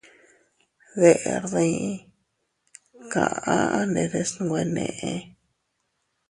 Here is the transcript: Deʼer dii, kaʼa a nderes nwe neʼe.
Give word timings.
Deʼer 0.99 1.43
dii, 1.51 1.89
kaʼa 3.11 3.57
a 3.77 3.79
nderes 3.89 4.31
nwe 4.45 4.61
neʼe. 4.75 5.13